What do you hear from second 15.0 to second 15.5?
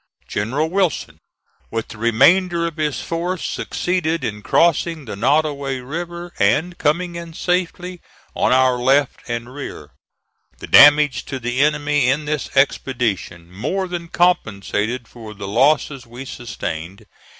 for the